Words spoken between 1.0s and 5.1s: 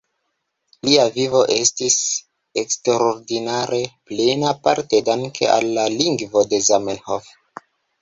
vivo estis eksterordinare plena, parte